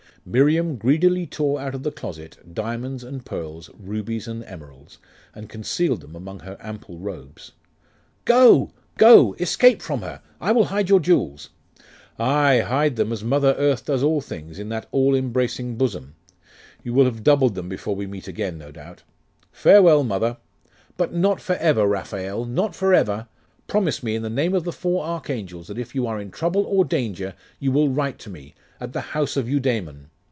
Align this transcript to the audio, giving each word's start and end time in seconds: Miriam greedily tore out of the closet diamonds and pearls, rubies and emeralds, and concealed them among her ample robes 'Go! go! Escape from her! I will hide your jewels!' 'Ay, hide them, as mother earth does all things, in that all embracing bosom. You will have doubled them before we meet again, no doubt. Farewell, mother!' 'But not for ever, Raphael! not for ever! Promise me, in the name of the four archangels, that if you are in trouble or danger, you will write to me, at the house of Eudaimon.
Miriam 0.23 0.75
greedily 0.75 1.25
tore 1.25 1.59
out 1.59 1.73
of 1.73 1.81
the 1.81 1.89
closet 1.91 2.53
diamonds 2.53 3.03
and 3.03 3.25
pearls, 3.25 3.71
rubies 3.75 4.27
and 4.27 4.43
emeralds, 4.43 4.99
and 5.33 5.49
concealed 5.49 6.01
them 6.01 6.15
among 6.15 6.41
her 6.41 6.57
ample 6.59 6.99
robes 6.99 7.53
'Go! 8.23 8.71
go! 8.99 9.33
Escape 9.39 9.81
from 9.81 10.03
her! 10.03 10.21
I 10.39 10.51
will 10.51 10.65
hide 10.65 10.89
your 10.89 10.99
jewels!' 10.99 11.49
'Ay, 12.19 12.59
hide 12.59 12.97
them, 12.97 13.11
as 13.11 13.23
mother 13.23 13.55
earth 13.57 13.85
does 13.85 14.03
all 14.03 14.21
things, 14.21 14.59
in 14.59 14.69
that 14.69 14.85
all 14.91 15.15
embracing 15.15 15.75
bosom. 15.75 16.13
You 16.83 16.93
will 16.93 17.05
have 17.05 17.23
doubled 17.23 17.55
them 17.55 17.67
before 17.67 17.95
we 17.95 18.05
meet 18.05 18.27
again, 18.27 18.59
no 18.59 18.69
doubt. 18.71 19.01
Farewell, 19.51 20.03
mother!' 20.03 20.37
'But 20.97 21.15
not 21.15 21.41
for 21.41 21.55
ever, 21.55 21.87
Raphael! 21.87 22.45
not 22.45 22.75
for 22.75 22.93
ever! 22.93 23.27
Promise 23.65 24.03
me, 24.03 24.13
in 24.15 24.21
the 24.21 24.29
name 24.29 24.53
of 24.53 24.65
the 24.65 24.71
four 24.73 25.03
archangels, 25.03 25.67
that 25.67 25.79
if 25.79 25.95
you 25.95 26.05
are 26.05 26.19
in 26.19 26.29
trouble 26.29 26.63
or 26.65 26.85
danger, 26.85 27.33
you 27.59 27.71
will 27.71 27.89
write 27.89 28.19
to 28.19 28.29
me, 28.29 28.53
at 28.81 28.93
the 28.93 28.99
house 29.01 29.37
of 29.37 29.47
Eudaimon. 29.47 30.07